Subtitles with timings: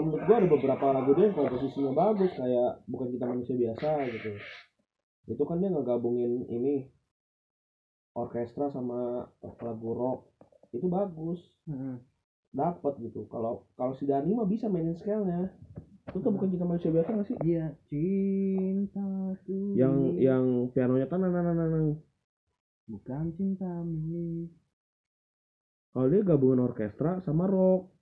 [0.00, 3.88] kalau menurut gua ada beberapa lagu dia yang komposisinya bagus kayak bukan kita manusia biasa
[4.08, 4.32] gitu.
[5.28, 6.88] Itu kan dia ngegabungin ini
[8.16, 10.20] orkestra sama lagu rock.
[10.72, 11.44] Itu bagus.
[11.68, 12.00] Hmm.
[12.56, 13.28] dapat gitu.
[13.28, 15.52] Kalau kalau si Dani mah bisa mainin scale-nya.
[16.08, 17.36] Itu tuh bukan kita manusia biasa nggak sih?
[17.44, 21.94] Iya, cinta tuh yang yang pianonya kan nah, nah, nah, nah, nah.
[22.88, 24.48] bukan cinta milik.
[25.92, 27.99] kalau dia gabungan orkestra sama rock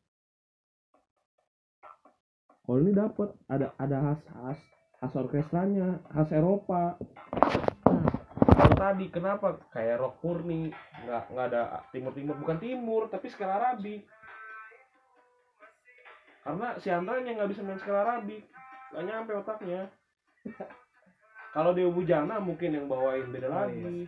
[2.68, 4.60] kalau ini dapat ada ada khas khas
[5.00, 7.00] khas orkestranya khas Eropa.
[7.00, 9.56] Nah, kalau tadi kenapa?
[9.72, 10.68] Kayak rock murni
[11.08, 14.04] nggak nggak ada timur timur bukan timur tapi skala Arabi.
[16.44, 18.36] Karena si Andranya nggak bisa main skala Arabi
[18.92, 19.88] nggak nyampe otaknya.
[21.56, 24.04] Kalau dia Bujana mungkin yang bawain beda Oh, lagi.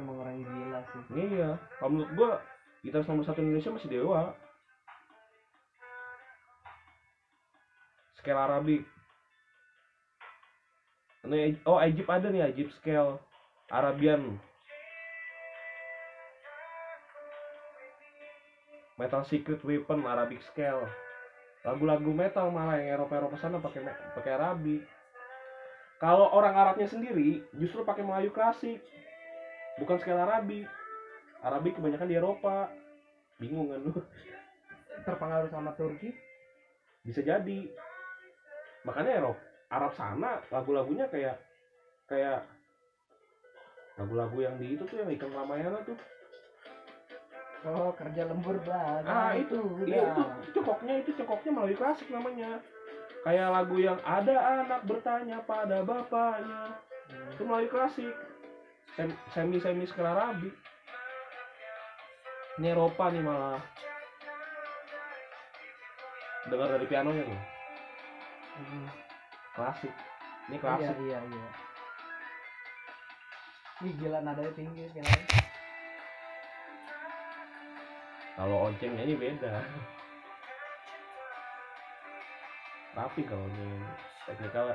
[0.00, 1.02] Emang orang gila sih.
[1.12, 2.30] Iya, kalau menurut gua
[2.80, 4.32] gitaris nomor satu Indonesia masih Dewa.
[8.28, 8.84] Scale Arabic.
[11.24, 13.16] Ini, oh Egypt ada nih Egypt scale
[13.72, 14.36] Arabian.
[19.00, 20.84] Metal Secret Weapon Arabic scale.
[21.64, 24.84] Lagu-lagu metal malah yang Eropa Eropa sana pakai pakai Arabic.
[25.96, 28.84] Kalau orang Arabnya sendiri justru pakai Melayu klasik
[29.80, 30.68] bukan skala Arabi
[31.40, 32.68] Arabi kebanyakan di Eropa
[33.40, 33.96] bingung kan lu
[35.08, 36.12] Terpengaruh sama Turki?
[37.08, 37.72] bisa jadi
[38.88, 41.36] makanya Eropa Arab sana lagu-lagunya kayak
[42.08, 42.40] kayak
[44.00, 45.98] lagu-lagu yang di itu tuh yang ikan Ramayana tuh.
[47.66, 49.02] Oh, kerja lembur banget.
[49.10, 52.62] ah itu iya itu itu cokoknya itu cokoknya melalui klasik namanya.
[53.26, 56.78] Kayak lagu yang ada anak bertanya pada bapaknya.
[57.34, 58.14] Itu melalui klasik.
[58.94, 60.48] Sem- semi semi skala Arabi
[62.58, 63.62] ini Eropa nih malah.
[66.48, 67.57] Dengar dari pianonya tuh
[68.58, 68.88] Hmm.
[69.54, 69.94] klasik
[70.48, 71.46] ini Iya, klasik iya, iya.
[73.80, 75.22] Ih, gila nadanya tinggi sekarang.
[78.34, 79.50] kalau onceng nyanyi beda
[82.92, 83.82] tapi kalau ini
[84.24, 84.74] teknikal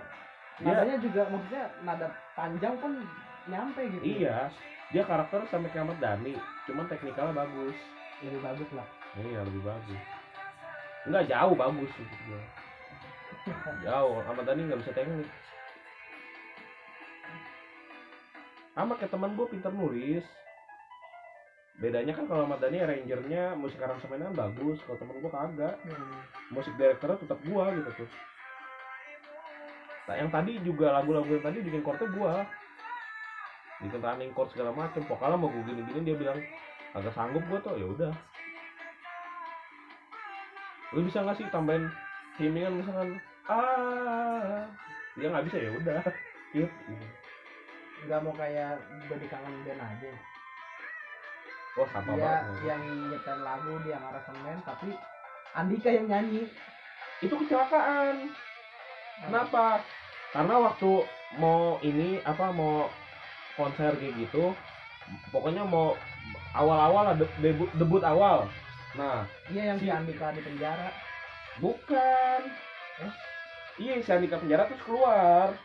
[0.54, 2.92] dia Nadanya juga maksudnya nada panjang pun
[3.46, 4.04] nyampe gitu.
[4.06, 4.48] iya
[4.92, 7.76] dia karakter sampai kiamat Dani cuman teknikalnya bagus
[8.22, 8.88] Lebih bagus lah.
[9.18, 10.02] iya lebih bagus
[11.04, 12.36] enggak jauh bagus gitu
[13.84, 15.28] jauh Ahmad Dhani nggak bisa teknik.
[18.74, 20.26] Sama kayak teman gue pinter nulis.
[21.78, 25.76] Bedanya kan kalau Ahmad Dhani arrangernya musik aransemennya bagus kalau temen gue kagak.
[25.84, 26.22] Hmm.
[26.54, 28.10] musik direkturnya tetap gua gitu tuh.
[30.06, 32.34] Nah yang tadi juga lagu-lagu yang tadi bikin chordnya gua.
[33.84, 35.04] Bikin running chord segala macem.
[35.04, 36.40] Vokalnya mau gue gini-gini dia bilang
[36.96, 37.76] agak sanggup gua tuh.
[37.76, 38.14] Ya udah.
[40.94, 41.90] Lu bisa nggak sih tambahin
[42.38, 44.64] himingan misalkan ah
[45.14, 46.02] dia nggak bisa ya udah
[46.52, 47.06] cute gitu.
[48.04, 50.12] Nggak mau kayak body kangen band aja.
[51.74, 54.90] wah sama Dia banget yang nyetel lagu, dia yang aransemen, tapi
[55.54, 56.44] Andika yang nyanyi.
[57.20, 58.28] itu kecelakaan
[59.22, 59.80] Kenapa?
[60.30, 60.92] Karena waktu
[61.38, 62.90] mau ini apa mau
[63.56, 64.52] konser kayak gitu,
[65.30, 65.96] pokoknya mau
[66.52, 68.50] awal-awal ada debut, debut awal.
[68.94, 70.90] Nah, Iya yang si Si- Andika di penjara.
[71.58, 72.40] bukan.
[73.00, 73.14] Eh?
[73.82, 75.58] Iya, si Andika penjara terus keluar.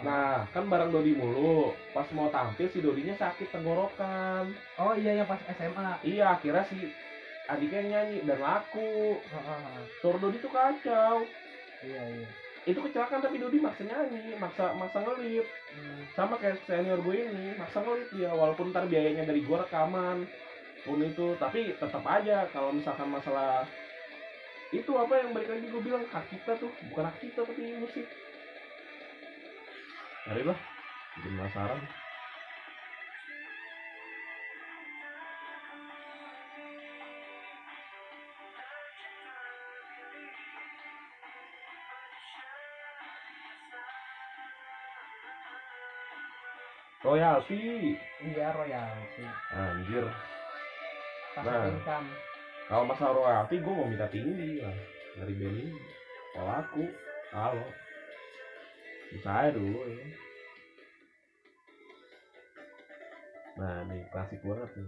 [0.00, 1.74] Nah, kan bareng Dodi mulu.
[1.90, 4.54] Pas mau tampil si Dodinya sakit tenggorokan.
[4.78, 5.90] Oh iya yang pas SMA.
[6.06, 6.78] Iya, akhirnya si
[7.50, 9.18] Andika yang nyanyi dan laku.
[9.98, 11.26] Suara Dodi tuh kacau.
[11.82, 12.28] Iya iya.
[12.70, 15.46] Itu kecelakaan tapi Dodi maksa nyanyi, maksa maksa ngelip.
[15.70, 16.02] Hmm.
[16.18, 20.26] sama kayak senior gue ini maksa ngelit dia walaupun ntar biayanya dari gue rekaman
[20.82, 23.62] pun itu tapi tetap aja kalau misalkan masalah
[24.70, 28.06] itu apa yang balik lagi gue bilang hak kita tuh bukan hak kita tapi musik
[30.30, 30.58] Mari lah
[31.16, 31.80] bikin penasaran
[47.00, 49.24] royalti Iya royalti.
[49.50, 50.04] anjir
[51.32, 51.70] Passive Nah.
[51.72, 52.08] income.
[52.70, 54.78] Kalau masalah royalti gue mau minta tinggi lah.
[55.18, 55.74] Dari band ini
[56.30, 56.82] kalau aku
[57.34, 57.66] kalau
[59.26, 60.06] saya dulu ya.
[63.58, 64.86] Nah ini klasik banget nih.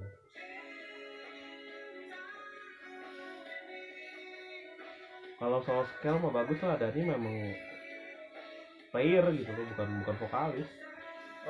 [5.42, 7.34] Kalau soal scale mah bagus lah Dani memang
[8.94, 10.70] player gitu loh bukan bukan vokalis.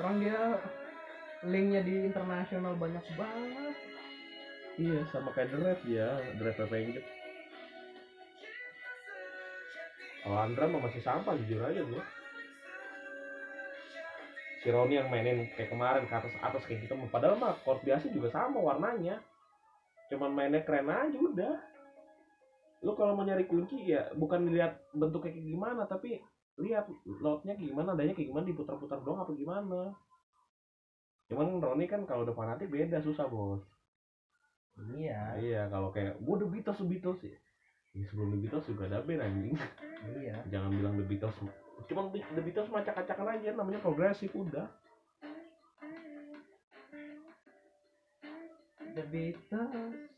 [0.01, 0.57] Orang dia
[1.45, 3.72] linknya di internasional banyak banget.
[4.83, 7.05] Iya sama kayak The Red ya The Red Ranger
[10.23, 12.03] kalau Andra mah masih sampah jujur aja gua.
[14.63, 18.07] Si Roni yang mainin kayak kemarin ke atas atas kayak gitu padahal mah court biasa
[18.15, 19.19] juga sama warnanya.
[20.07, 21.55] Cuman mainnya keren aja udah.
[22.87, 26.23] Lu kalau mau nyari kunci ya bukan dilihat bentuknya kayak gimana tapi
[26.63, 26.87] lihat
[27.19, 29.91] lotnya kayak gimana adanya kayak gimana diputar-putar doang apa gimana.
[31.27, 33.72] Cuman Roni kan kalau udah fanatik beda susah bos
[34.97, 35.37] iya.
[35.39, 37.37] Iya kalau kayak gua The Beatles The Beatles ya
[37.93, 39.57] Ya, sebelum The Beatles juga ada band anjing.
[40.17, 40.41] Iya.
[40.49, 41.37] Jangan bilang The Beatles
[41.83, 44.65] cuman The Beatles macak-acakan aja namanya progresif udah.
[48.97, 50.09] The Beatles.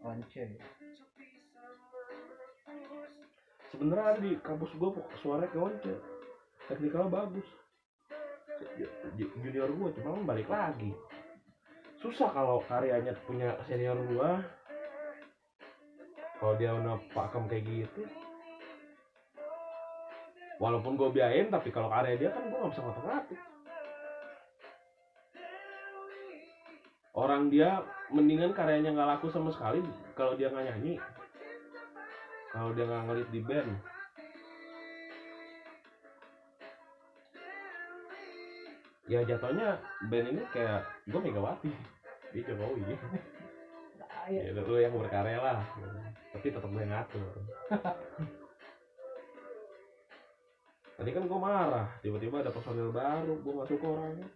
[0.00, 0.32] Once.
[3.70, 5.92] Sebenarnya di kampus gua suaranya kayak once.
[6.70, 7.48] Teknikalnya bagus
[9.40, 10.92] junior gua cuma balik lagi.
[12.00, 14.40] Susah kalau karyanya punya senior gua.
[16.40, 18.02] Kalau dia udah pakem kayak gitu.
[20.60, 23.40] Walaupun gua biayain tapi kalau karya dia kan gua nggak bisa ngotak-ngatik
[27.20, 29.82] orang dia mendingan karyanya nggak laku sama sekali
[30.16, 30.94] kalau dia nggak nyanyi.
[32.50, 33.70] Kalau dia nggak ngelit di band
[39.10, 39.74] ya jatuhnya
[40.06, 41.74] band ini kayak gue Megawati
[42.30, 42.94] dia Jokowi.
[44.30, 44.54] Ayo.
[44.54, 45.58] ya lu yang berkarya lah.
[46.30, 47.26] Tapi tetap gue ngatur.
[50.94, 54.28] Tadi kan gue marah tiba-tiba ada personil baru gue gak suka orangnya.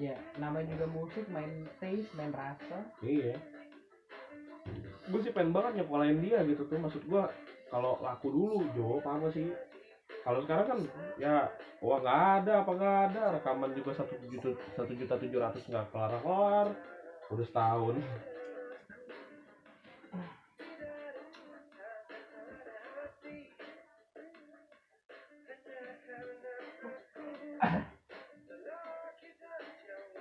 [0.00, 2.84] Ya, namanya juga musik, main taste, main rasa.
[3.00, 3.36] iya.
[5.08, 6.76] Gue sih pengen banget nyekolahin dia gitu tuh.
[6.76, 7.24] Maksud gue
[7.72, 9.48] kalau laku dulu Jo paham gak sih
[10.20, 10.78] kalau sekarang kan
[11.16, 11.48] ya
[11.80, 13.22] wah nggak ada apa nggak ada.
[13.40, 16.68] Rekaman juga satu juta satu juta tujuh ratus nggak kelar kelar
[17.30, 17.96] udah setahun.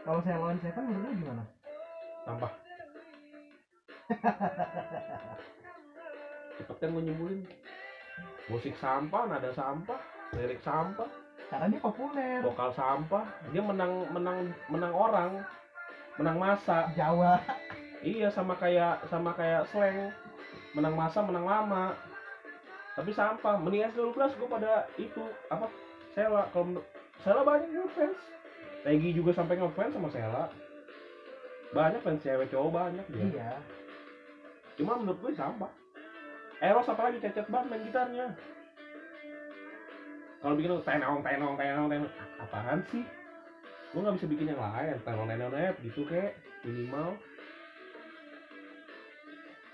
[0.09, 1.43] Kalau saya lawan Seven menurut lu gimana?
[2.29, 2.53] sampah
[6.61, 7.41] cepet kan gue nyebulin
[8.49, 10.01] musik sampah nada sampah
[10.33, 11.09] lirik sampah.
[11.49, 12.45] Karena dia populer.
[12.45, 13.25] vokal sampah.
[13.49, 15.31] Dia menang menang menang orang.
[16.21, 17.41] Menang masa Jawa.
[18.05, 20.13] iya sama kayak sama kayak slang.
[20.77, 21.97] Menang masa menang lama.
[22.93, 23.57] Tapi sampah.
[23.57, 25.65] Mending S12 gue pada itu apa
[26.13, 26.45] Sela.
[26.53, 26.89] Kalau menurut-
[27.25, 28.19] Sela banyak ngefans.
[28.85, 30.45] Peggy juga sampai ngefans sama Sela.
[31.73, 33.25] Banyak fans cewek cowok banyak dia.
[33.25, 33.51] Iya.
[34.79, 35.67] cuma menurut gue sampah
[36.59, 38.27] Eros apalagi cecet banget main gitarnya.
[40.39, 42.11] Kalau bikin tenong tenong tenong tenong.
[42.43, 43.03] Apaan sih?
[43.95, 44.99] Gue nggak bisa bikin yang lain.
[45.07, 46.35] Tenong tenong tenong gitu kayak
[46.67, 47.15] minimal.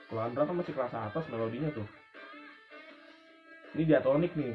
[0.06, 1.90] Kalau Andra kan masih kelas atas melodinya tuh.
[3.74, 4.54] Ini diatonik nih.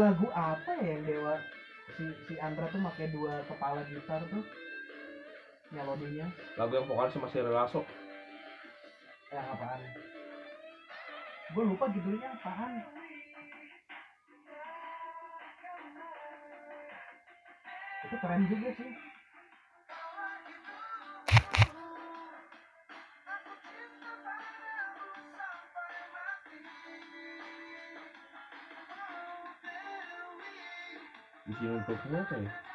[0.00, 1.34] Lagu apa ya yang Dewa
[1.98, 4.40] si si Andra tuh pakai dua kepala gitar tuh
[5.70, 6.26] melodinya
[6.58, 7.80] lagu yang vokalisnya masih relaso
[9.30, 9.80] yang apaan?
[11.54, 12.82] Gue lupa judulnya apaan.
[18.10, 18.90] Itu keren juga sih.
[31.50, 32.69] di sini untuk apa ya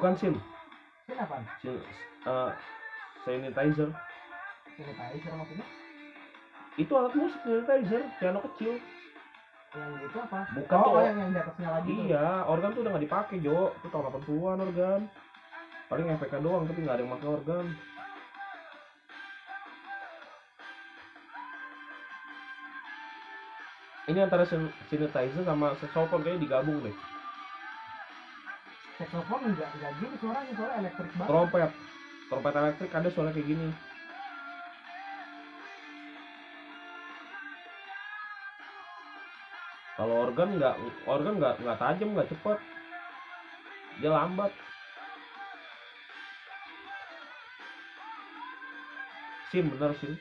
[0.00, 0.34] bukan sim
[1.04, 1.44] Ini apaan?
[1.60, 1.76] sim
[2.24, 2.50] eh,
[3.22, 3.88] sanitizer
[4.80, 5.66] Sanitizer maksudnya?
[6.80, 8.80] itu alat musik sanitizer piano kecil
[9.70, 10.40] Yang itu apa?
[10.50, 10.92] Bukan oh, tuh.
[10.98, 12.02] oh, yang, yang di atasnya lagi tuh.
[12.10, 13.70] Iya, organ tuh udah nggak dipakai Jo.
[13.78, 15.00] Itu tahun 80-an organ.
[15.86, 17.66] Paling efeknya doang, tapi nggak ada yang pakai organ.
[24.10, 26.96] Ini antara synthesizer sama saxophone kayaknya digabung deh.
[29.00, 31.30] Saxophone enggak enggak gini suaranya, suara elektrik banget.
[31.32, 31.70] Trompet,
[32.28, 33.68] trompet elektrik ada suara kayak gini.
[39.96, 40.74] Kalau organ nggak,
[41.08, 42.58] organ nggak nggak tajam, nggak cepet.
[44.04, 44.52] Dia lambat.
[49.48, 50.12] Sim bener sim.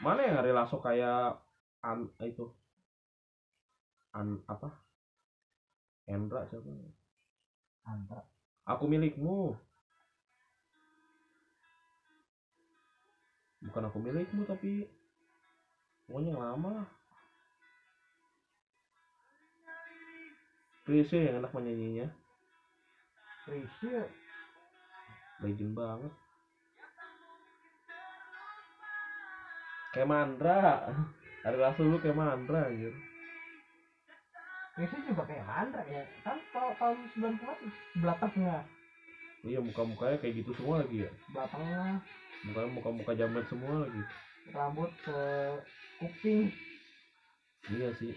[0.00, 1.38] Mana yang hari kayak
[1.84, 2.48] an itu
[4.16, 4.81] an apa?
[6.06, 6.66] Endra siapa?
[7.86, 8.22] Antra.
[8.66, 9.54] Aku milikmu.
[13.62, 14.90] Bukan aku milikmu tapi
[16.10, 16.88] pokoknya yang lama lah.
[20.82, 22.10] Chrisye yang enak menyanyinya.
[23.46, 24.02] Krisya
[25.42, 26.12] Legend banget.
[29.94, 30.90] Kayak Mandra.
[31.42, 33.11] Hari langsung lu kayak Mandra gitu.
[34.72, 36.98] Krisya juga kayak Mandra ya kan tahun tahun
[37.38, 38.62] 90 sebelah tengah
[39.42, 41.10] Iya muka-mukanya kayak gitu semua lagi ya.
[41.26, 41.92] sebelah tengah
[42.42, 44.02] Mukanya muka-muka jamet semua lagi.
[44.50, 45.18] rambut se
[45.98, 46.48] kuping
[47.68, 48.14] Iya sih.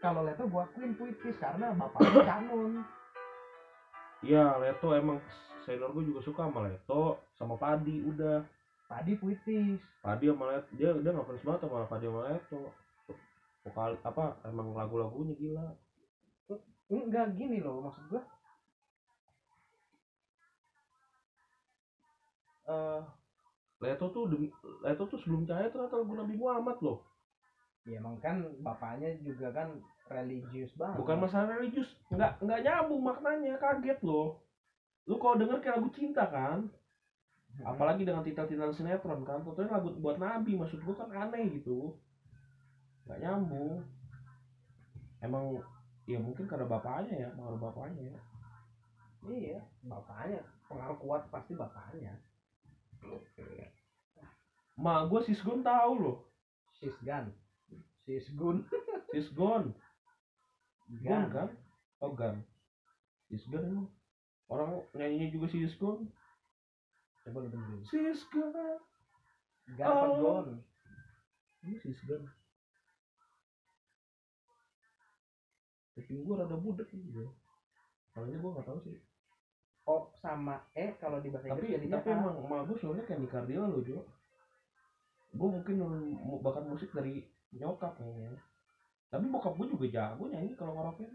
[0.00, 2.84] kalau Leto gua akuin puitis karena bapaknya canon
[4.24, 5.20] Iya, Leto emang
[5.68, 8.40] senior gue juga suka sama Leto sama Padi udah.
[8.84, 12.62] tadi puitis Padi sama Leto dia dia ngefans banget sama Padi sama Leto.
[13.64, 15.68] Vokal apa emang lagu-lagunya gila.
[16.88, 18.22] enggak gini loh maksud gua
[22.68, 23.00] eh
[23.84, 24.24] Leto tuh
[24.84, 27.04] Leto tuh sebelum cahaya ternyata lagu Nabi Muhammad loh.
[27.84, 29.76] Ya emang kan bapaknya juga kan
[30.08, 34.40] religius banget Bukan masalah religius, nggak nggak nyambung maknanya, kaget loh.
[35.08, 36.68] Lu kalau denger kayak lagu cinta kan,
[37.54, 37.70] Hmm.
[37.70, 41.94] apalagi dengan titel-titel sinetron kan, tentunya lagu buat Nabi, maksud gua kan aneh gitu.
[43.06, 43.78] Nggak nyambung.
[45.22, 45.62] Emang
[46.04, 48.16] ya mungkin karena bapaknya ya, pengaruh bapaknya.
[49.24, 52.12] iya bapaknya pengaruh kuat pasti bapaknya
[54.76, 56.18] Mak gua Sisgon tahu loh.
[56.76, 57.32] Sisgan
[58.04, 58.64] Sisgun
[59.14, 59.72] Sisgon,
[61.00, 61.48] Gon Gan kan?
[62.04, 62.44] Oh Gan.
[63.30, 63.88] Sisgon emang.
[64.52, 66.04] Orang nyanyinya juga Sisgon.
[67.24, 68.52] coba lu dengerin Sisgon.
[69.80, 70.16] Gan apa Oh.
[70.20, 70.48] Gon
[71.64, 72.28] Ini Sisgon.
[75.94, 77.30] Kuping gua rada budek gitu.
[78.12, 78.98] Soalnya gua nggak tahu sih.
[79.84, 83.70] O sama E kalau di bahasa Tapi Inggris tapi emang emak gua soalnya kayak Nicardila
[83.70, 84.02] loh Jo.
[85.32, 85.80] Gua mungkin
[86.12, 88.34] mu- bakat musik dari nyokap kayaknya.
[89.08, 91.06] Tapi bokap gua juga jago nyanyi kalau karaoke.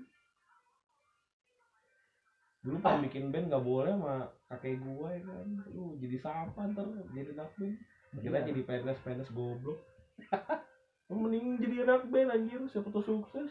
[2.59, 4.15] Dulu pengen bikin band nggak boleh sama
[4.47, 5.47] kakek gua ya kan.
[5.69, 7.75] Lu jadi siapa ntar jadi anak band.
[8.09, 8.47] Kita Iya.
[8.47, 9.79] jadi PNS PNS goblok.
[11.09, 13.49] Mending jadi anak band anjir, siapa tuh sukses.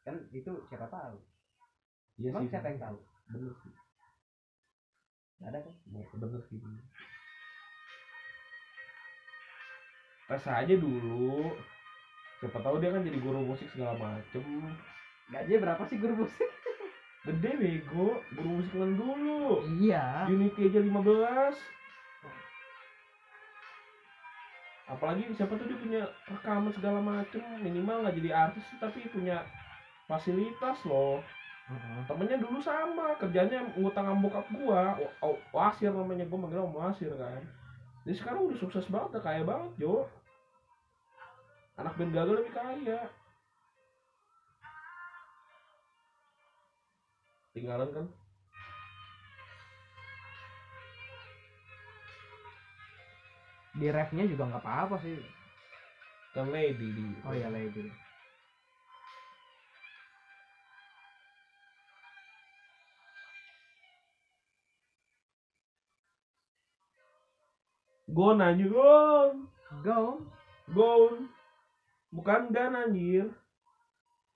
[0.00, 1.20] kan itu siapa tahu
[2.16, 2.50] Iya emang sih.
[2.50, 2.96] siapa yang tahu
[3.28, 3.72] Bener sih.
[5.36, 5.74] nggak ada kan
[6.16, 6.56] Bener sih.
[6.56, 6.84] bener.
[10.26, 11.52] Tes aja dulu.
[12.38, 14.42] Siapa tahu dia kan jadi guru musik segala macem.
[15.28, 16.48] gajinya berapa sih guru musik?
[17.26, 19.66] Gede bego, guru musik kan dulu.
[19.82, 20.24] iya.
[20.30, 20.94] Unity aja 15.
[24.88, 27.42] Apalagi siapa tuh dia punya rekaman segala macem.
[27.60, 29.44] Minimal nggak jadi artis tapi punya
[30.08, 31.20] fasilitas loh.
[32.08, 34.96] Temennya dulu sama kerjanya ngutang sama bokap gua.
[34.96, 37.44] Wa- wa- wasir namanya gua manggilnya om wasir kan.
[38.08, 40.08] Jadi sekarang udah sukses banget kaya banget Jo
[41.78, 43.00] anak band gagal lebih kaya.
[47.54, 48.06] Tinggalan kan?
[53.78, 55.22] Di refnya juga nggak apa-apa sih.
[56.34, 57.86] Kan lady di oh iya lady.
[68.10, 69.46] Gon anjir gon
[69.86, 70.26] go.
[70.74, 71.37] Gon
[72.10, 73.28] bukan gan anjir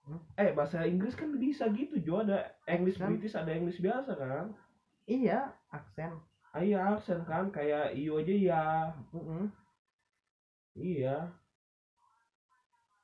[0.03, 0.19] Hmm?
[0.35, 3.15] eh bahasa Inggris kan bisa gitu Jo ada English Kan?
[3.15, 4.51] British ada English biasa kan
[5.07, 6.11] iya aksen
[6.51, 8.65] ah, iya aksen kan kayak iyo aja ya
[9.15, 9.47] Mm-mm.
[10.75, 11.29] Iya.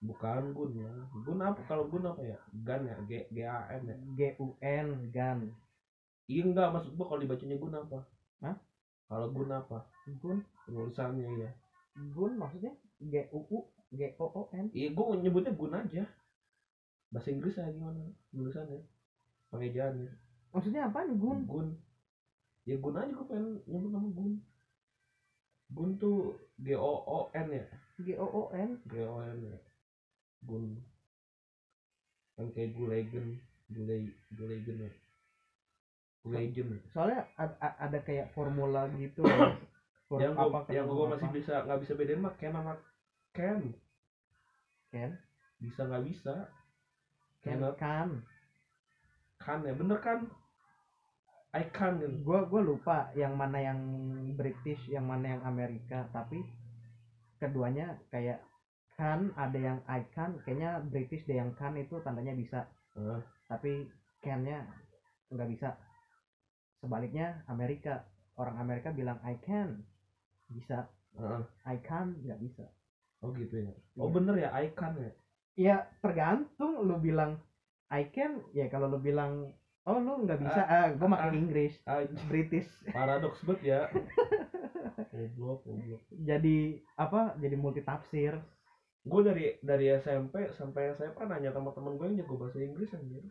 [0.00, 0.88] Bukan gun ya.
[1.12, 1.60] Gun apa?
[1.68, 2.38] Kalau gun apa ya?
[2.64, 2.96] Gan ya.
[3.04, 3.96] G G A N ya.
[4.16, 5.38] G U N gan
[6.26, 7.98] Iya enggak maksud gua kalau dibacanya gun apa?
[8.40, 8.56] Hah?
[9.06, 9.84] Kalau gun apa?
[10.18, 11.50] gun Penulisannya ya.
[12.14, 13.58] gun maksudnya G U U
[13.92, 16.04] G O O N Iya gua nyebutnya gun aja.
[17.08, 18.04] Bahasa Inggris ya gimana?
[18.32, 18.84] Penulisannya.
[19.48, 20.12] Pengejaannya.
[20.48, 21.68] maksudnya apa nih gun Gun.
[22.68, 24.32] Ya gun aja gua pengen nyebut nama gun.
[25.72, 27.64] Gun tuh G O O N ya.
[28.00, 29.58] G O O N G O N ya.
[30.44, 30.64] Gun.
[32.36, 33.26] Yang kayak Gulegen.
[33.68, 34.92] Gulei Gulegen ya.
[36.24, 36.80] Gulegen ya.
[36.92, 39.24] soalnya ada, ada kayak formula gitu
[40.08, 41.04] Huruf yang ke yang apa.
[41.16, 42.80] masih bisa nggak bisa bedain mah Ken sama
[43.36, 43.74] Ken
[44.88, 45.10] Ken
[45.60, 46.34] bisa nggak bisa?
[47.44, 47.74] Ken Bener.
[47.76, 48.08] kan
[49.38, 50.28] kan ya bener kan?
[51.56, 53.80] I can kan gua gua lupa yang mana yang
[54.36, 56.44] British yang mana yang Amerika tapi
[57.40, 58.44] keduanya kayak
[58.98, 62.68] kan ada yang I can kayaknya British deh yang kan itu tandanya bisa.
[62.98, 63.20] Heeh.
[63.48, 63.88] tapi
[64.20, 64.66] can-nya
[65.32, 65.72] nggak bisa.
[66.82, 68.04] Sebaliknya Amerika.
[68.38, 69.82] Orang Amerika bilang I can
[70.52, 70.84] bisa.
[71.16, 71.42] Heeh.
[71.64, 72.66] I can nggak bisa
[73.20, 73.72] oh gitu ya?
[73.96, 74.14] Oh Iya.
[74.14, 75.10] bener ya icon ya?
[75.58, 77.38] Ya tergantung lu bilang
[77.88, 79.50] I can ya kalau lu bilang
[79.82, 81.10] oh lu nggak bisa ah, gue ah.
[81.10, 82.68] pakai Inggris Ah, British.
[82.90, 83.80] paradoks banget ya.
[85.12, 86.02] Goblok goblok.
[86.22, 88.38] Jadi apa jadi multi tafsir
[89.02, 93.24] gue dari dari SMP sampai SMA nanya sama temen gue yang jago bahasa Inggris anjir.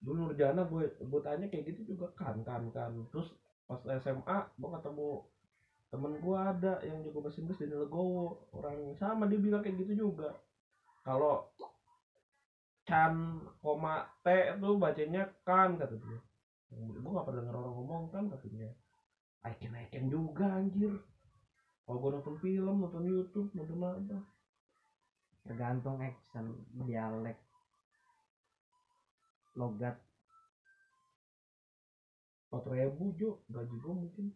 [0.00, 2.94] Dulu nurjana gue gue tanya kayak gitu juga kan kan kan.
[3.12, 5.08] Terus pas SMA gue ketemu
[5.90, 8.46] temen gue ada yang bahasa Inggris di Legowo.
[8.54, 10.38] Orang sama dia bilang kayak gitu juga.
[11.02, 11.50] Kalau
[12.86, 14.26] can koma t
[14.62, 16.18] tuh bacanya kan kata dia.
[16.70, 18.70] Gue gak pernah denger orang ngomong kan katanya
[19.50, 20.94] icon icon juga anjir.
[21.82, 24.18] Kalau gue nonton film nonton YouTube nonton apa?
[25.42, 26.54] Tergantung action
[26.86, 27.38] dialek
[29.58, 29.98] logat.
[32.46, 33.42] Empat ribu jo.
[33.50, 34.26] Gaji gue mungkin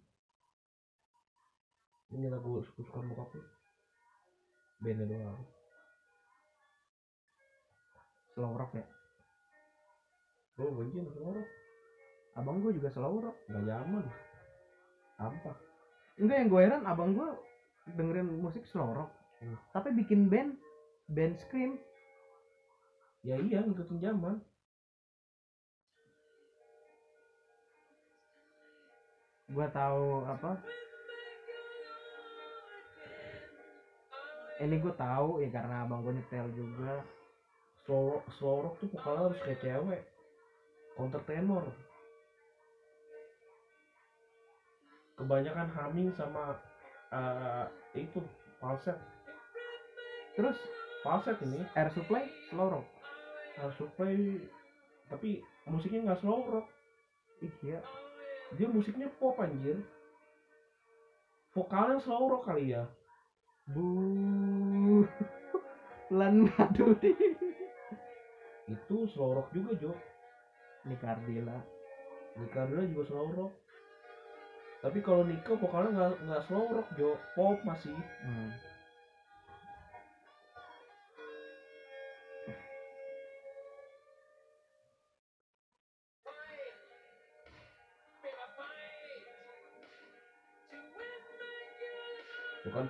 [2.15, 3.43] ini lagu suka bokap lu
[4.83, 5.43] bandnya doang
[8.35, 8.87] slow rock ya?
[10.59, 11.49] Gue benci nonton orang
[12.35, 13.37] abang gue juga slow rock.
[13.47, 14.07] Nggak nyaman
[15.15, 15.57] sampah
[16.19, 17.29] enggak yang gue heran abang gue
[17.95, 19.11] dengerin musik slow rock.
[19.43, 19.59] Hmm.
[19.75, 20.59] tapi bikin band
[21.11, 21.79] band scream.
[23.27, 24.39] Ya iya ngikutin zaman.
[29.51, 30.59] Gue tahu apa
[34.63, 37.03] ini gue tahu ya karena abang gue nyetel juga.
[37.85, 40.03] Slow slow rock tuh vokalnya harus kayak cewek.
[40.95, 41.67] Counter tenor
[45.15, 46.59] kebanyakan humming sama
[47.15, 47.67] eh,
[47.99, 48.19] itu
[48.59, 48.99] falset.
[50.35, 50.59] Terus
[51.07, 52.87] falset ini air supply slow rock.
[53.59, 54.15] Harus supply
[55.11, 56.67] tapi musiknya nggak slow rock.
[57.43, 57.83] Iya.
[58.55, 59.83] Dia musiknya pop anjir.
[61.55, 62.87] Vokalnya slow rock kali ya
[63.69, 65.05] bu.
[66.19, 66.95] Lan aduh
[68.65, 69.93] itu slow rock juga Jo
[70.89, 71.59] Nika Ardila
[72.41, 73.53] Nika juga slow rock
[74.85, 77.97] tapi kalau Nika vokalnya nggak nggak slow rock Jo pop masih.
[78.21, 78.53] Hmm.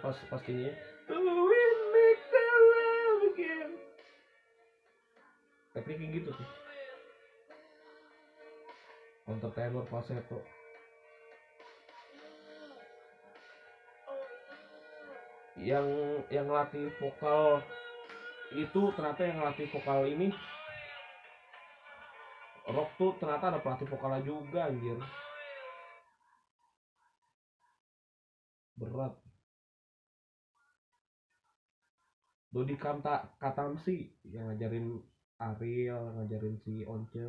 [0.04, 0.72] Pas pas ini ya
[5.72, 6.48] tekniknya gitu tuh
[9.24, 10.44] counter tenor falsetto
[15.56, 15.88] yang
[16.28, 17.64] yang ngelatih vokal
[18.52, 20.28] itu ternyata yang ngelatih vokal ini
[22.68, 24.96] rock tuh ternyata ada pelatih vokalnya juga anjir.
[28.74, 29.14] Berat
[32.54, 35.02] Dodi Kanta Katamsi yang ngajarin
[35.42, 37.26] Ariel ngajarin si Once.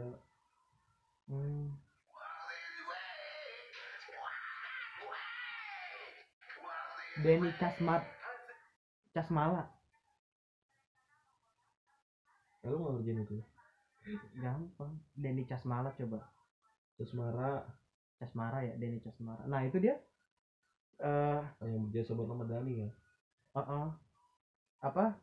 [1.25, 1.73] Hmm.
[7.25, 8.05] Denny Casmat
[9.15, 9.65] Casmala
[12.59, 13.38] ya lu nggak ngerjain itu?
[14.41, 14.93] Gampang.
[15.13, 16.25] Denny Casmala coba.
[16.97, 17.61] Jasmara
[18.17, 19.95] Casmara ya Denny Casmara nah itu dia
[21.01, 22.89] eh yang biasa buat nama Dani ya?
[23.55, 23.88] Uh, uh,
[24.81, 25.15] apa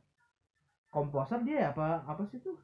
[0.93, 2.57] komposer dia ya apa apa sih tuh?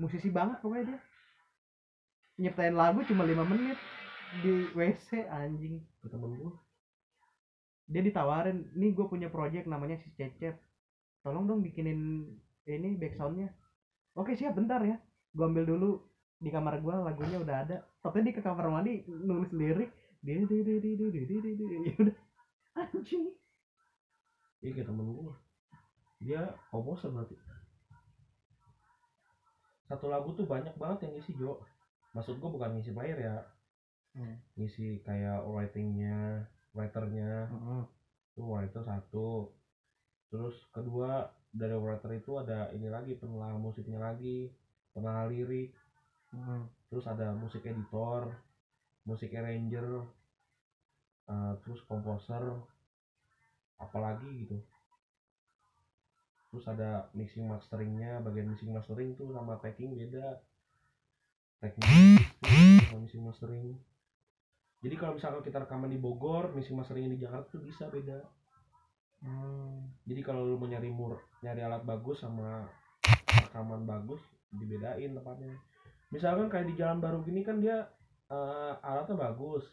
[0.00, 1.00] Musisi banget pokoknya dia.
[2.40, 3.76] Nyiptain lagu cuma lima menit
[4.40, 5.84] di WC anjing.
[6.00, 6.56] Ke temen gua.
[7.84, 10.56] Dia ditawarin nih gue punya project namanya si Cecep.
[11.20, 12.24] Tolong dong bikinin
[12.64, 13.52] ini backsoundnya
[14.16, 14.96] oke siap bentar ya.
[15.36, 15.90] Gue ambil dulu
[16.40, 17.76] di kamar gue lagunya udah ada.
[18.00, 21.78] Tapi dia ke kamar mandi nulis lirik dia dia dia dia dia dia dia dia
[21.80, 22.18] ya udah
[22.76, 23.24] anjing.
[24.60, 25.34] Iya kayak temen gua.
[26.20, 27.36] Dia komposer berarti.
[29.88, 31.64] Satu lagu tuh banyak banget yang ngisi Jo.
[32.12, 33.38] Maksud gua bukan ngisi player ya.
[34.10, 34.42] Hmm.
[34.58, 37.46] ngisi kayak writingnya writernya.
[37.46, 37.82] Heeh.
[38.34, 39.54] itu writer satu.
[40.28, 44.52] Terus kedua dari writer itu ada ini lagi pengelola musiknya lagi
[44.92, 45.72] pengelola lirik.
[46.34, 46.62] Heeh.
[46.90, 48.34] terus ada musik editor
[49.08, 50.04] musik arranger
[51.28, 52.42] eh, terus komposer
[53.80, 54.58] apalagi gitu.
[56.50, 60.42] Terus ada mixing masteringnya bagian mixing mastering tuh sama packing beda.
[61.62, 62.20] Teknik
[62.90, 63.78] sama mixing mastering.
[64.80, 68.20] Jadi kalau misalkan kita rekaman di Bogor mixing masteringnya di Jakarta tuh bisa beda.
[69.20, 69.84] Hmm.
[70.08, 72.64] jadi kalau lu mau nyari mur nyari alat bagus sama
[73.28, 75.60] rekaman bagus dibedain tempatnya.
[76.08, 77.84] Misalkan kayak di jalan baru gini kan dia
[78.30, 79.66] eh, alatnya bagus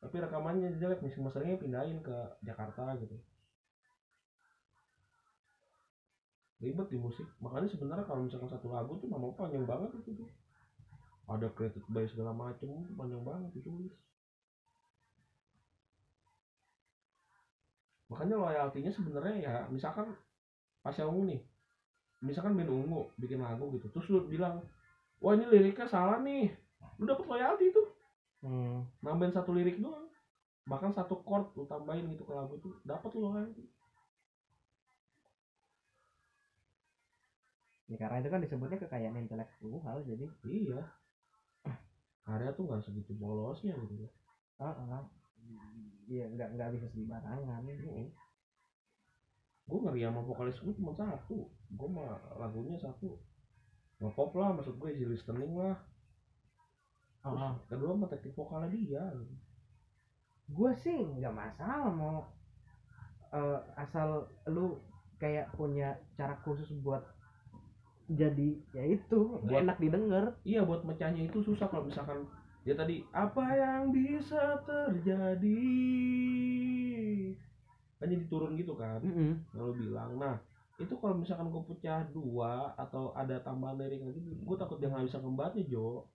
[0.00, 1.04] tapi rekamannya jelek.
[1.04, 3.16] Mixing masteringnya pindahin ke Jakarta gitu.
[6.60, 7.28] Ribet di musik.
[7.40, 10.28] Makanya sebenarnya kalau misalkan satu lagu tuh nama panjang banget itu tuh.
[11.28, 13.92] Ada created by segala macem tuh panjang banget ditulis.
[18.10, 20.10] Makanya loyaltinya sebenarnya ya misalkan
[20.82, 21.40] pas yang ungu nih.
[22.20, 24.60] Misalkan band ungu bikin lagu gitu terus lu bilang
[25.22, 26.52] wah ini liriknya salah nih.
[27.00, 27.99] Lu dapet loyalti tuh
[28.40, 28.88] Hmm.
[29.04, 30.08] nambahin satu lirik doang.
[30.64, 33.64] Bahkan satu chord lu tambahin gitu ke lagu itu dapat lu loyalti
[37.90, 40.26] Ya, karena itu kan disebutnya kekayaan intelektual jadi.
[40.46, 40.86] Iya.
[42.22, 44.12] Karya tuh nggak segitu polosnya gitu loh
[44.60, 45.04] ah ah.
[46.06, 47.64] Iya nggak nggak bisa sembarangan.
[49.70, 51.46] gue ngeri sama vokalis gue cuma satu.
[51.48, 53.18] Gue mah lagunya satu.
[53.98, 55.74] Ngepop lah maksud gue easy listening lah
[57.68, 59.04] Kedua mah teknik vokalnya dia.
[60.48, 62.24] Gue sih nggak masalah mau
[63.30, 64.80] eh, asal lu
[65.20, 67.04] kayak punya cara khusus buat
[68.10, 70.34] jadi ya itu Buat- enak didengar.
[70.42, 72.26] iya buat mecahnya itu susah kalau misalkan
[72.66, 75.62] ya tadi apa yang bisa terjadi?
[78.00, 78.98] Hanya diturun gitu kan
[79.52, 80.16] kalau bilang.
[80.18, 80.40] Nah
[80.80, 85.04] itu kalau misalkan gue pecah dua atau ada tambahan lirik lagi gue takut dia nggak
[85.06, 86.08] bisa ngembatnya Jo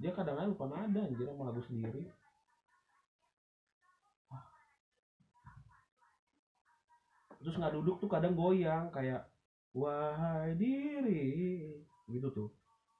[0.00, 2.08] dia kadang-kadang lupa nada anjir sama lagu sendiri.
[7.40, 9.28] Terus nggak duduk tuh kadang goyang kayak
[9.76, 11.76] wahai diri
[12.08, 12.48] gitu tuh.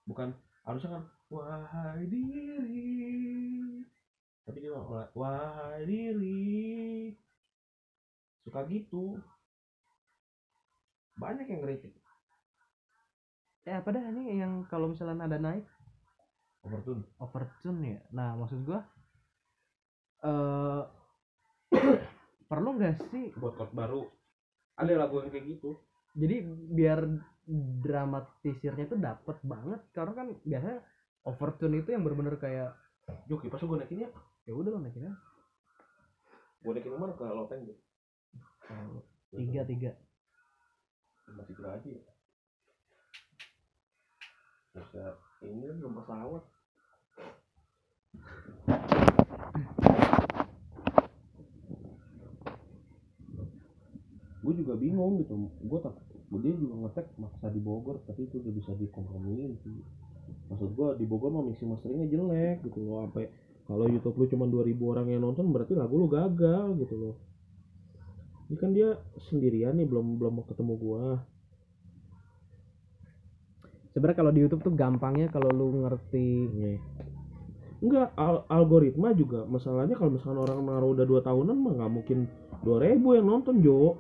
[0.05, 3.01] Bukan harusnya kan wahai diri
[4.51, 4.75] tapi dia
[5.15, 7.15] wahai diri
[8.43, 9.15] suka gitu.
[11.15, 11.95] Banyak yang ngeritik.
[13.63, 15.63] Eh apa dah ini yang kalau misalnya ada naik
[16.65, 17.03] overtune.
[17.19, 18.01] Overtune ya.
[18.15, 18.81] Nah maksud gua
[20.21, 20.83] eh
[22.51, 23.33] perlu nggak sih?
[23.39, 24.03] Buat chord baru.
[24.77, 25.81] Ada lagu yang kayak gitu.
[26.17, 26.43] Jadi
[26.75, 27.07] biar
[27.85, 29.81] dramatisirnya itu dapet banget.
[29.95, 30.81] Karena kan biasanya
[31.25, 32.75] overtune itu yang bener-bener kayak
[33.27, 34.11] Joki pas gue naikin ya.
[34.51, 35.15] Udah lo naikin aja.
[36.61, 37.81] gue naikin mana ke loteng gitu
[39.35, 39.93] tiga tiga.
[41.31, 42.03] Masih kira aja ya.
[44.75, 45.05] Bisa
[45.41, 46.43] ini kan pesawat
[54.41, 55.35] gue juga bingung gitu.
[55.63, 55.95] Gue tak
[56.41, 59.79] dia juga ngetek maksa di Bogor tapi itu udah bisa dikompromiin sih.
[60.51, 63.07] Maksud gue di Bogor mah mixing masteringnya jelek gitu loh.
[63.07, 63.31] Sampai
[63.71, 67.15] kalau YouTube lu cuma 2000 orang yang nonton berarti lagu lu gagal gitu loh.
[68.51, 68.99] Ini kan dia
[69.31, 71.23] sendirian nih belum belum mau ketemu gua
[73.95, 76.31] sebenarnya kalau di YouTube tuh gampangnya kalau lu ngerti.
[76.51, 76.79] Nih.
[77.81, 82.19] Enggak, al- algoritma juga masalahnya kalau misalkan orang naruh udah dua tahunan mah nggak mungkin
[82.61, 83.97] 2000 yang nonton Jo.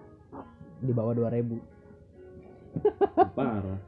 [0.81, 1.57] Di bawah 2000
[3.37, 3.81] parah.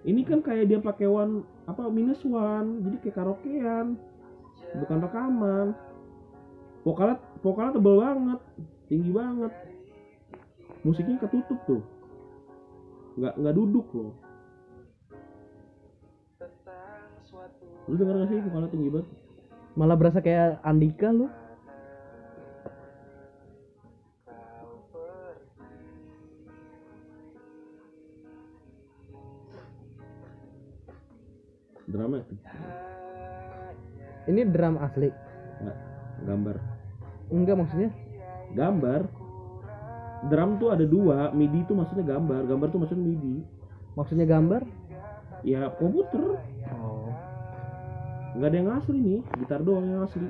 [0.00, 3.86] Ini kan kayak dia pakai one apa minus one jadi kayak karaokean
[4.80, 5.68] bukan rekaman.
[6.80, 8.40] Vokalnya vokalnya tebel banget
[8.88, 9.52] tinggi banget.
[10.80, 11.82] Musiknya ketutup tuh
[13.18, 14.12] nggak nggak duduk loh.
[17.90, 18.38] Lu denger gak sih?
[18.46, 19.08] vokalnya tinggi banget.
[19.74, 21.26] Malah berasa kayak Andika lu.
[31.90, 32.22] Drama
[34.30, 35.10] ini drum asli.
[36.22, 36.56] Gambar.
[37.34, 37.90] Enggak maksudnya?
[38.54, 39.19] Gambar
[40.28, 43.40] drum tuh ada dua midi itu maksudnya gambar gambar tuh maksudnya midi.
[43.96, 44.62] Maksudnya gambar?
[45.40, 46.36] Ya komputer.
[46.76, 47.08] Oh.
[48.36, 50.28] Nggak ada yang asli nih gitar doang yang asli.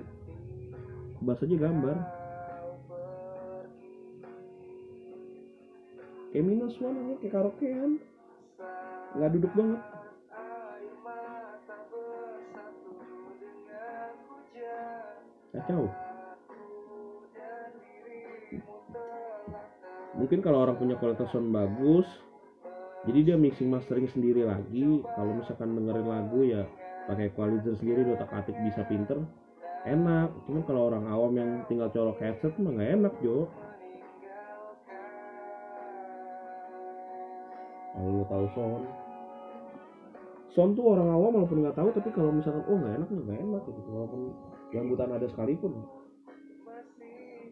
[1.20, 1.96] Bass aja gambar.
[6.30, 7.90] Kayak minus one ini kayak karaokean.
[9.18, 9.80] Nggak duduk banget.
[15.50, 16.09] Kacau
[20.20, 22.04] mungkin kalau orang punya kualitas sound bagus
[23.08, 25.00] jadi dia mixing mastering sendiri lagi.
[25.16, 26.68] Kalau misalkan dengerin lagu ya
[27.08, 29.24] pakai equalizer sendiri otak atik bisa pinter
[29.88, 30.28] enak.
[30.44, 33.48] Cuman kalau orang awam yang tinggal colok headset mah nggak enak Jo.
[37.96, 38.84] Kalau lo tahu sound.
[40.52, 43.62] Sound tuh orang awam walaupun nggak tahu tapi kalau misalkan oh nggak enak nggak enak
[43.64, 43.80] gitu.
[43.88, 44.20] Walaupun
[44.76, 45.72] yang buta nada sekalipun.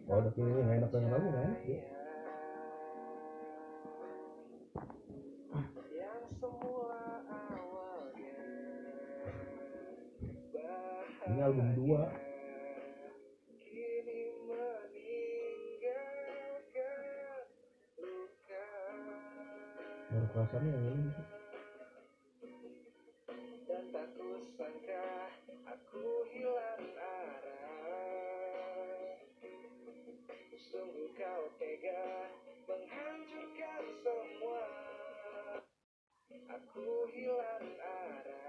[0.04, 1.97] Kalau ada feelingnya nggak enak dengan lagu nggak enak ya.
[11.28, 12.28] Ini album 2
[20.08, 21.12] baru perasaannya yang ini.
[23.68, 25.30] Dan tak kusangka
[25.68, 27.38] aku hilang arah.
[30.58, 32.34] Sungguh kau tega
[32.66, 33.37] menghancurkan
[34.08, 34.64] semua
[36.48, 38.40] aku hilang arah.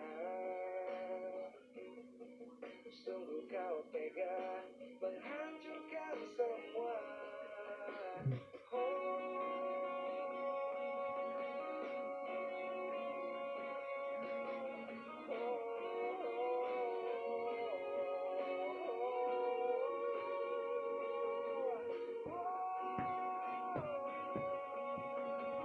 [3.03, 4.63] Sungguh kau tega
[5.03, 6.95] menghancurkan semua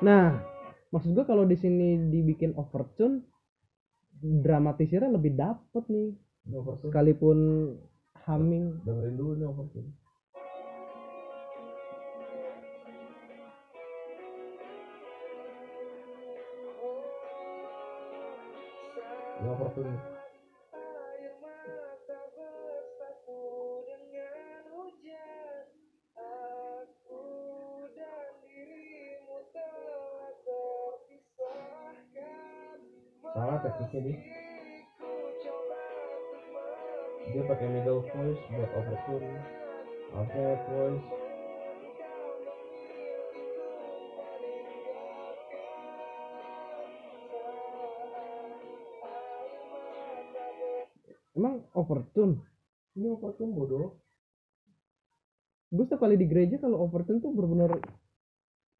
[0.04, 0.36] Nah,
[0.92, 3.24] maksud gua kalau di sini dibikin overtune
[4.20, 6.12] dramatisirnya lebih dapet nih.
[6.52, 6.92] Overtune.
[6.92, 7.38] Sekalipun
[8.24, 8.84] humming.
[8.84, 9.90] dengerin dulu nih overtune
[19.44, 20.13] ini overtune
[33.94, 34.18] untuk
[37.30, 39.30] dia pakai middle voice buat overtune.
[40.14, 41.06] Alternate voice.
[51.34, 52.38] Emang overtune?
[52.94, 53.98] ini overtune bodoh.
[55.74, 57.82] Gue setiap kali di gereja kalau overtune tuh bener-bener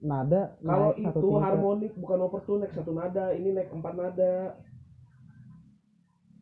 [0.05, 4.53] nada kalau itu harmonik bukan overtune naik satu nada ini naik empat nada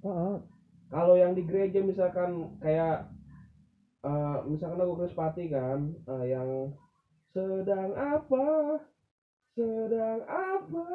[0.03, 3.07] Kalau yang di gereja misalkan kayak
[4.03, 6.75] eh, misalkan lagu Krispati kan eh, yang
[7.31, 8.77] sedang apa?
[9.55, 10.87] Sedang apa?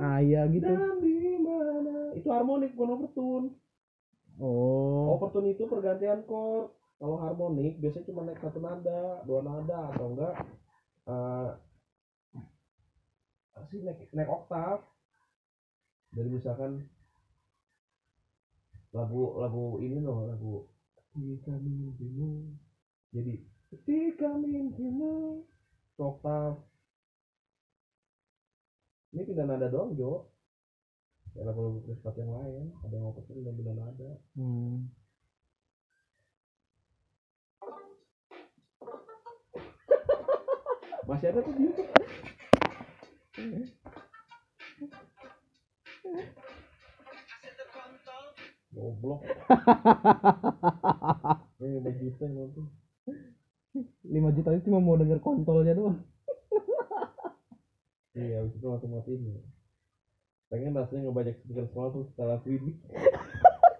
[0.00, 0.66] Nah, iya gitu.
[0.66, 2.16] dan di mana?
[2.16, 3.48] Itu harmonik bukan overtune.
[4.36, 5.16] Oh.
[5.16, 6.72] overtune itu pergantian chord.
[6.96, 10.34] Kalau harmonik biasanya cuma naik satu nada dua nada atau enggak
[13.52, 14.80] apa sih naik naik oktav.
[16.16, 16.88] Dari misalkan
[18.96, 20.64] lagu lagu ini loh lagu
[21.12, 22.56] ketika mimpimu.
[23.12, 25.44] Jadi ketika mimpimu.
[25.96, 26.60] Itu oktav
[29.16, 30.28] ini pindah nada doang Jo.
[31.32, 32.72] Kayak lagu-lagu Krispat yang lain.
[32.84, 34.10] Ada yang overtune dan pindah nada.
[34.36, 34.88] Hmm.
[41.08, 41.86] masih ada tuh di YouTube
[48.76, 49.24] goblok.
[51.56, 52.68] Ini lima juta nonton
[53.76, 56.00] 5 juta itu cuma mau denger kontolnya doang.
[58.16, 59.40] iya habis itu langsung matiin ya.
[60.48, 62.72] Pengen rasanya ngebajak speaker semua tuh lagu ini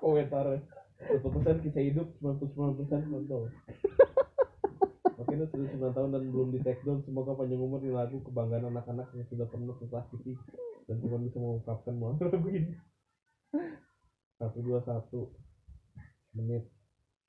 [0.02, 0.60] komentarnya.
[0.96, 2.08] Satu persen kisah hidup?
[2.24, 3.52] 99 persen kontol
[5.20, 7.04] Makanya sudah 9 tahun dan belum di take down.
[7.04, 10.36] Semoga panjang umur di lagu kebanggaan anak-anak yang sudah penuh sensasi
[10.88, 12.72] Dan cuma bisa mengungkapkan mau lagu ini
[14.36, 15.32] satu dua satu
[16.36, 16.68] menit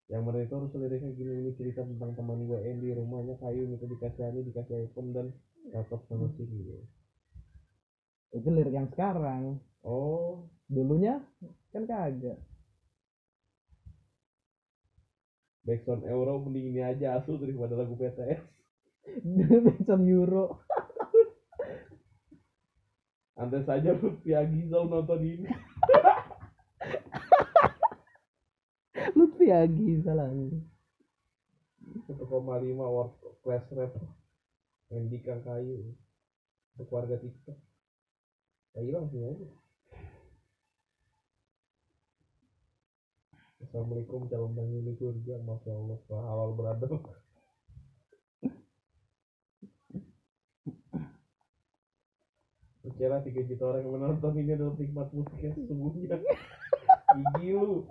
[0.08, 3.84] yang mana itu harus liriknya gini ini cerita tentang teman gue Andy rumahnya kayu minta
[3.84, 5.28] dikasihani dikasih iPhone dan
[5.76, 6.84] laptop sama sini gitu.
[8.32, 9.60] Itu lirik yang sekarang.
[9.84, 11.20] oh Dulunya
[11.72, 12.40] kan kagak.
[15.68, 18.40] backsound euro mending ini aja asu daripada lagu PTS
[19.68, 20.64] Benson Euro.
[23.38, 25.46] andai saja Lutfi Agizal nonton ini
[29.18, 30.58] Lutfi Agi salahnya.
[32.10, 32.18] 1,5
[32.76, 33.14] world
[33.46, 33.94] class rap
[34.90, 35.94] Andy Kang Kayu.
[36.78, 37.58] Untuk warga TikTok.
[38.78, 39.50] Ya hilang sih aja
[43.66, 45.42] Assalamualaikum calon penghuni surga.
[45.42, 45.98] Masya Allah
[46.30, 46.94] halal beradab
[52.98, 56.18] Kira 3 juta orang yang menonton ini adalah penikmat musik yang sesungguhnya.
[57.18, 57.86] Gigi lu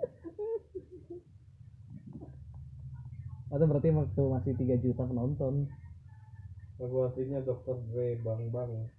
[3.47, 5.67] Atau berarti waktu masih 3 juta penonton.
[6.77, 7.79] Lagu aslinya Dr.
[7.89, 8.91] Dre Bang Bang.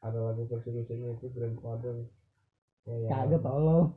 [0.00, 2.06] Ada lagu Rusianya itu Grandfather.
[2.86, 3.86] Ya, yang kagak tolong.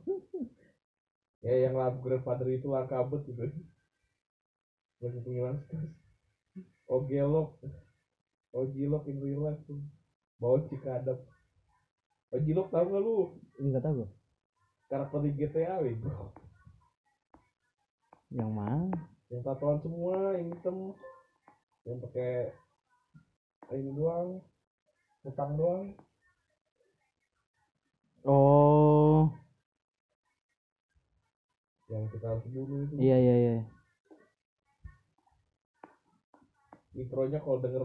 [1.40, 3.48] Ya yang lagu grandfather itu langka banget gitu
[5.00, 5.88] lagu penghilang stres
[6.84, 7.56] ogelok
[8.52, 9.80] ojilok in real life tuh.
[10.36, 11.16] Bawa cikadap
[12.36, 13.40] ojilok tau gak lu?
[13.56, 14.08] Nggak tahu gue
[14.90, 16.34] karakter di GTA bego.
[18.34, 18.90] Yang mana
[19.30, 20.76] yang tatoan semua yang hitam
[21.86, 22.50] yang pakai
[23.70, 24.42] ini doang
[25.24, 25.92] utang doang.
[28.24, 29.28] Oh.
[31.88, 32.94] Yang kita harus bunuh itu.
[33.00, 33.54] Iya iya iya.
[36.96, 37.82] Intronya kalau denger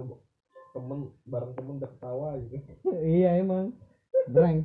[0.76, 2.58] temen bareng temen udah ketawa gitu
[3.20, 3.72] iya emang.
[4.28, 4.64] Breng.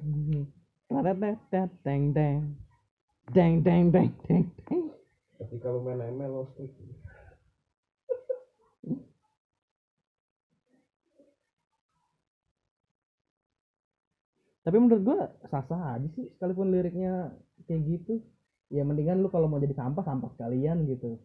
[0.90, 2.38] Teng teng teng teng teng.
[3.30, 3.54] Teng
[4.26, 4.44] teng
[5.40, 6.76] ketika lu main ML lo strict
[14.60, 17.32] tapi menurut gua sah-sah aja sih sekalipun liriknya
[17.64, 18.22] kayak gitu.
[18.70, 21.18] Ya mendingan lu kalau mau jadi sampah sampah sekalian gitu.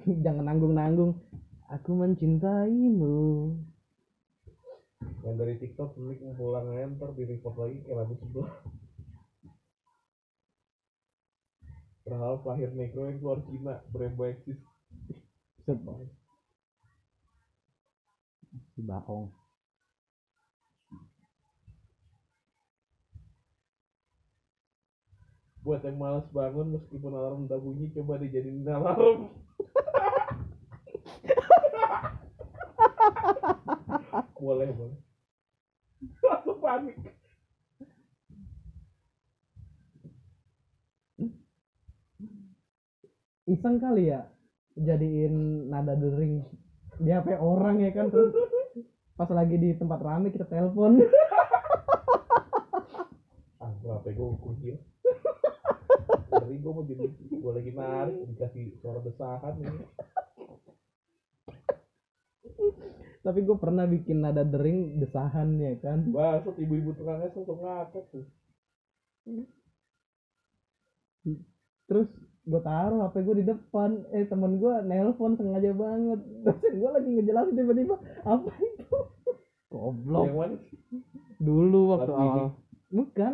[0.24, 1.12] Jangan nanggung-nanggung.
[1.66, 3.52] Aku mencintaimu.
[5.26, 8.54] Yang dari TikTok mic pulang enter di report lagi kayak lagu sebelah
[12.06, 14.54] berharap lahir negro yang keluar Cina berembo eksis.
[15.66, 15.82] Set,
[18.78, 19.34] si baong.
[25.66, 29.34] Buat yang malas bangun meskipun alarm udah bunyi coba dijadiin alarm.
[34.38, 34.94] Boleh boleh.
[36.22, 36.94] Langsung panik
[43.46, 44.26] iseng kali ya
[44.76, 46.42] jadiin nada dering
[46.98, 48.34] di HP orang ya kan terus
[49.16, 51.00] pas lagi di tempat rame kita telepon.
[53.56, 54.76] Ah gua apa gue kunci
[56.28, 59.84] dari gue mau jadi gue lagi narik dikasih suara desahan ini.
[63.24, 66.06] Tapi gue pernah bikin nada dering desahan ya kan.
[66.14, 68.26] Basut ibu-ibu tukang es langsung ngakak tuh.
[71.90, 72.08] Terus
[72.46, 73.90] gue taruh HP gue di depan.
[74.14, 76.20] Eh temen gue nelpon sengaja banget.
[76.46, 78.98] Dosen gue lagi ngejelasin tiba-tiba apa itu?
[79.72, 80.24] Goblok.
[80.30, 80.56] Yang mana?
[80.70, 80.80] Sih?
[81.36, 82.22] dulu waktu ini.
[82.22, 82.46] awal.
[82.88, 83.32] Bukan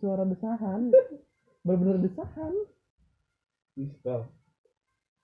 [0.00, 0.90] suara desahan.
[1.64, 2.54] Bener-bener desahan.
[3.78, 4.26] Distel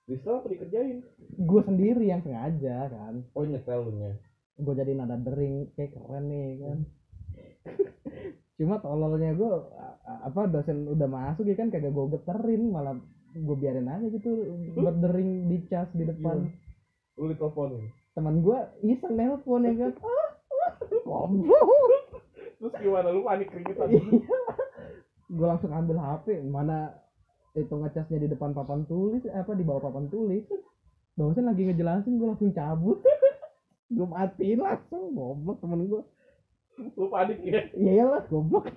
[0.09, 1.05] Distel apa dikerjain?
[1.37, 3.25] gue sendiri yang sengaja kan.
[3.37, 4.13] Oh nyetel lu nya
[4.59, 5.69] gue jadi nada dering.
[5.75, 6.79] Kayak keren nih kan
[8.59, 9.51] cuma tololnya gue
[10.03, 12.99] apa dosen udah masuk ya kan kagak gue geterin malah
[13.33, 14.31] gue biarin aja gitu
[14.75, 16.51] berdering di cas di depan.
[17.15, 17.87] Lu diteleponin
[18.19, 19.93] teman gue iseng nelpon ya kan.
[20.03, 20.31] Ah,
[21.15, 21.31] ah,
[22.59, 23.15] Terus gimana?
[23.15, 23.95] Lu panik keringetan
[25.29, 26.89] gue langsung ambil HP mana
[27.53, 30.43] itu ngecasnya di depan papan tulis apa di bawah papan tulis.
[31.15, 32.99] Dosen lagi ngejelasin gue langsung cabut.
[33.89, 36.05] Gue matiin langsung goblok temen gue
[36.99, 37.39] Lu panik.
[37.43, 38.71] Ya iya lah goblok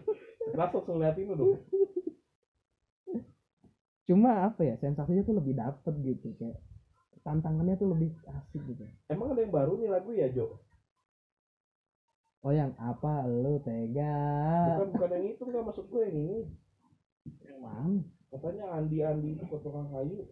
[0.52, 1.60] langsung liatin lu dong?
[4.10, 6.60] Cuma apa ya sensasinya tuh lebih dapet gitu kayak
[7.22, 8.84] tantangannya tuh lebih asik gitu.
[9.08, 10.58] Emang ada yang baru nih lagu ya Jo?
[12.42, 13.30] oh yang apa?
[13.30, 14.18] Lu tega.
[14.74, 16.40] Bukan bukan yang itu nggak maksud gue yang ini.
[17.46, 18.02] Yang mana?
[18.34, 20.26] Katanya Andi-Andi itu potongan kayu.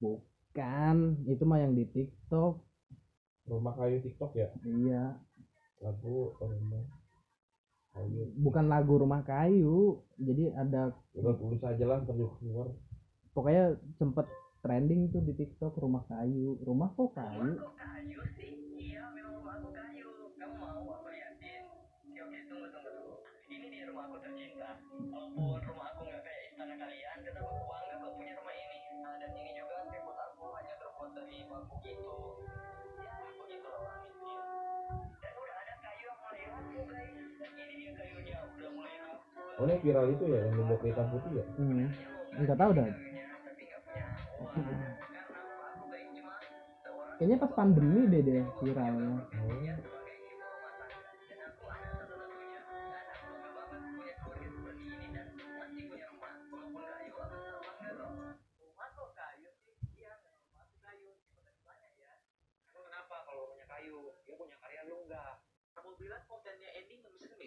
[0.00, 0.96] Bukan
[1.28, 2.64] itu mah yang di TikTok.
[3.46, 4.48] Rumah kayu TikTok ya?
[4.64, 5.20] Iya
[5.84, 6.84] Lagu rumah
[7.92, 8.22] kayu.
[8.40, 12.68] Bukan lagu rumah kayu jadi ada Udah tulis aja lah juga keluar.
[13.36, 14.24] Pokoknya sempet
[14.64, 16.56] trending tuh di TikTok rumah kayu.
[16.64, 17.60] Rumah kok kayu?
[17.76, 18.52] Kayu sih?
[18.76, 20.08] Iya memang rumah aku kayu.
[20.40, 21.64] Kamu mau aku liatin?
[22.08, 23.14] Oke oke tunggu tunggu tunggu.
[23.52, 24.80] Ini dia rumah aku tercinta.
[24.92, 27.16] Walaupun rumah aku nggak kayak istana kalian.
[27.20, 28.78] Tetap aku bangga kok punya rumah ini?
[29.04, 32.16] Nah dan ini juga tembok aku hanya terbuat dari bambu gitu
[39.56, 41.46] Oh ini viral itu ya yang dibuat hitam putih ya?
[41.56, 41.88] Hmm.
[42.36, 42.84] nggak tahu dah
[47.16, 49.24] kayaknya pas pandemi deh deh viralnya.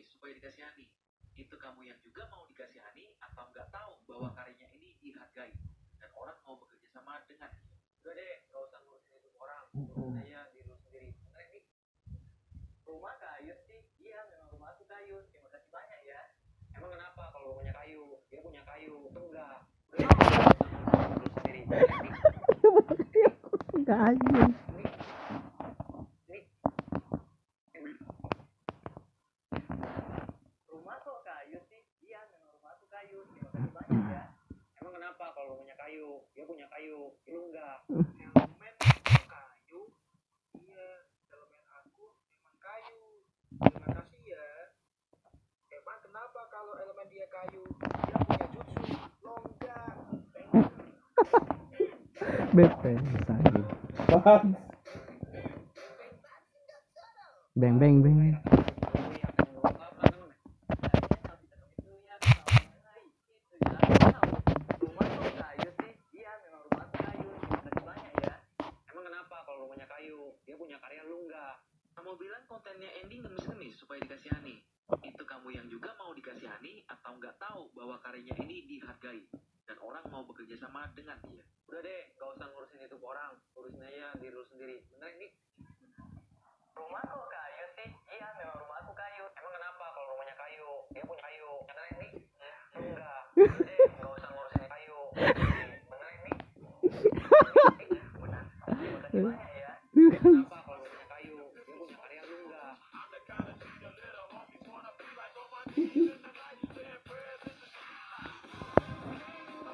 [0.09, 0.98] Supaya dikasihani
[1.39, 4.35] itu kamu yang juga mau dikasihani atau nggak tahu bahwa hmm.
[4.35, 5.55] karyanya ini dihargai.
[5.95, 7.47] Dan orang mau bekerja sama dengan
[8.03, 9.65] udah deh nggak usah ngurusin itu orang.
[9.71, 10.19] Hmm.
[10.19, 11.09] Saya diri sendiri.
[11.31, 11.59] Karena ini
[12.83, 13.79] rumah kayu sih.
[14.03, 15.23] Iya memang rumah aku kayu.
[15.31, 16.21] Terima kasih banyak ya.
[16.75, 18.19] Emang kenapa kalau punya kayu?
[18.27, 19.07] Dia punya kayu.
[19.15, 19.59] Enggak.
[23.79, 24.68] Enggak aja
[35.49, 37.09] kalau punya kayu dia punya kayu.
[37.25, 37.81] Lu enggak.
[37.89, 38.37] Beng
[39.25, 39.81] kayu
[40.61, 40.85] iya.
[41.25, 42.05] beng aku
[42.61, 43.01] kayu.
[44.29, 44.45] Ya.
[45.73, 47.65] Emang kenapa kalau elemen dia kayu?
[47.65, 48.45] Punya
[57.57, 58.37] beng beng beng